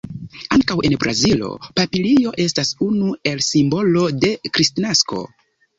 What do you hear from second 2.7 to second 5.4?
unu el simbolo de kristnasko.